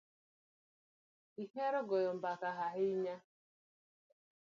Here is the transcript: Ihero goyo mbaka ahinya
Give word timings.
Ihero 1.43 1.79
goyo 1.89 2.11
mbaka 2.19 2.49
ahinya 2.67 3.17